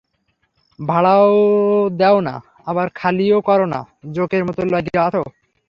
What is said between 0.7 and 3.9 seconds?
ভাড়াও দেও না, আবার খালি ও করো না,